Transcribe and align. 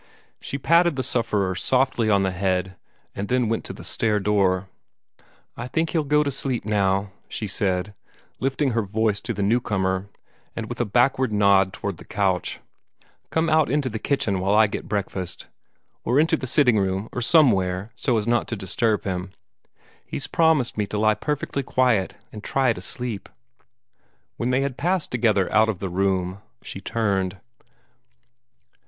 She 0.39 0.57
patted 0.57 0.95
the 0.95 1.03
sufferer 1.03 1.53
softly 1.53 2.09
on 2.09 2.23
the 2.23 2.31
head, 2.31 2.75
and 3.13 3.27
then 3.27 3.49
went 3.49 3.63
to 3.65 3.73
the 3.73 3.83
stair 3.83 4.19
door. 4.19 4.67
"I 5.55 5.67
think 5.67 5.91
he'll 5.91 6.03
go 6.03 6.23
to 6.23 6.31
sleep 6.31 6.65
now," 6.65 7.11
she 7.29 7.45
said, 7.45 7.93
lifting 8.39 8.71
her 8.71 8.81
voice 8.81 9.19
to 9.19 9.31
the 9.31 9.43
new 9.43 9.61
comer, 9.61 10.09
and 10.55 10.65
with 10.67 10.81
a 10.81 10.85
backward 10.85 11.31
nod 11.31 11.71
toward 11.71 11.97
the 11.97 12.03
couch. 12.03 12.59
"Come 13.29 13.47
out 13.47 13.69
into 13.69 13.89
the 13.89 13.99
kitchen 13.99 14.39
while 14.39 14.55
I 14.55 14.65
get 14.65 14.87
breakfast, 14.89 15.49
or 16.03 16.19
into 16.19 16.35
the 16.35 16.47
sitting 16.47 16.79
room, 16.79 17.07
or 17.11 17.21
somewhere, 17.21 17.91
so 17.95 18.17
as 18.17 18.25
not 18.25 18.47
to 18.47 18.55
disturb 18.55 19.03
him. 19.03 19.29
He's 20.03 20.25
promised 20.25 20.79
me 20.79 20.87
to 20.87 20.97
lie 20.97 21.13
perfectly 21.13 21.61
quiet, 21.61 22.17
and 22.33 22.43
try 22.43 22.73
to 22.73 22.81
sleep." 22.81 23.29
When 24.37 24.49
they 24.49 24.61
had 24.61 24.77
passed 24.77 25.11
together 25.11 25.47
out 25.53 25.69
of 25.69 25.77
the 25.77 25.89
room, 25.89 26.41
she 26.63 26.81
turned. 26.81 27.37